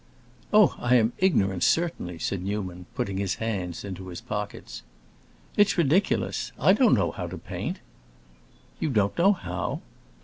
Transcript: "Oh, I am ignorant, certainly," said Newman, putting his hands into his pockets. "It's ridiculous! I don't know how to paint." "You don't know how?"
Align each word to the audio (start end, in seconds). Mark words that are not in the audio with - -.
"Oh, 0.51 0.75
I 0.79 0.95
am 0.95 1.13
ignorant, 1.19 1.61
certainly," 1.61 2.17
said 2.17 2.41
Newman, 2.41 2.87
putting 2.95 3.17
his 3.17 3.35
hands 3.35 3.83
into 3.85 4.07
his 4.07 4.19
pockets. 4.19 4.81
"It's 5.55 5.77
ridiculous! 5.77 6.51
I 6.59 6.73
don't 6.73 6.95
know 6.95 7.11
how 7.11 7.27
to 7.27 7.37
paint." 7.37 7.77
"You 8.79 8.89
don't 8.89 9.15
know 9.15 9.33
how?" 9.33 9.81